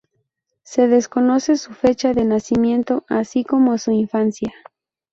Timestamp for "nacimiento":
2.25-3.05